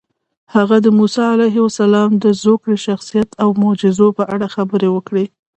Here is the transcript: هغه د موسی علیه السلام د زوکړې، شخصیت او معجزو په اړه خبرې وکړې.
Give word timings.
هغه 0.55 0.77
د 0.85 0.87
موسی 0.97 1.23
علیه 1.35 1.59
السلام 1.69 2.11
د 2.23 2.25
زوکړې، 2.43 2.77
شخصیت 2.87 3.29
او 3.43 3.49
معجزو 3.61 4.07
په 4.17 4.23
اړه 4.33 4.47
خبرې 4.55 4.89
وکړې. 4.95 5.25